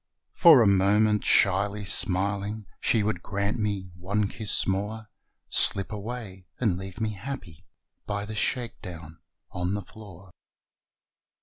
For 0.33 0.63
a 0.63 0.65
moment 0.67 1.23
shyly 1.23 1.85
smiling, 1.85 2.65
She 2.79 3.03
would 3.03 3.21
grant 3.21 3.59
me 3.59 3.91
one 3.95 4.27
kiss 4.27 4.65
more 4.65 5.11
Slip 5.47 5.91
away 5.91 6.47
and 6.59 6.75
leave 6.75 6.99
me 6.99 7.11
happy 7.11 7.67
By 8.07 8.25
the 8.25 8.33
shakedown 8.33 9.19
on 9.51 9.75
the 9.75 9.83
floor. 9.83 10.31